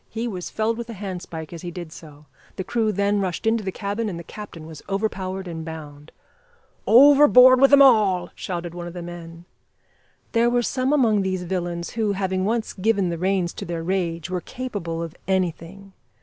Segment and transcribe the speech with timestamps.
[0.09, 3.63] He was felled with a handspike as he did so; the crew then rushed into
[3.63, 6.11] the cabin and the captain was overpowered and bound.
[6.87, 9.45] "Overboard wi' them all!" shouted one of the men.
[10.31, 14.27] There were some among these villains who, having once given the reins to their rage,
[14.27, 15.93] were capable of anything.